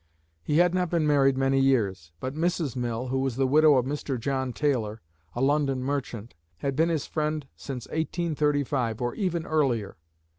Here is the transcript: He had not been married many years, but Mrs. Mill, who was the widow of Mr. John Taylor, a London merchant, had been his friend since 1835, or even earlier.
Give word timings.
He 0.41 0.57
had 0.57 0.73
not 0.73 0.89
been 0.89 1.05
married 1.05 1.37
many 1.37 1.59
years, 1.59 2.11
but 2.19 2.33
Mrs. 2.33 2.75
Mill, 2.75 3.09
who 3.09 3.19
was 3.19 3.35
the 3.35 3.45
widow 3.45 3.75
of 3.77 3.85
Mr. 3.85 4.19
John 4.19 4.51
Taylor, 4.51 4.99
a 5.35 5.43
London 5.43 5.83
merchant, 5.83 6.33
had 6.57 6.75
been 6.75 6.89
his 6.89 7.05
friend 7.05 7.45
since 7.55 7.85
1835, 7.89 8.99
or 8.99 9.13
even 9.13 9.45
earlier. 9.45 9.97